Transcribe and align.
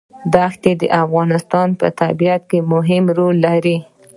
دښتې 0.33 0.71
د 0.81 0.83
افغانستان 1.03 1.67
په 1.79 1.87
طبیعت 2.01 2.41
کې 2.49 2.59
مهم 2.73 3.03
رول 3.17 3.35
لري. 3.47 3.77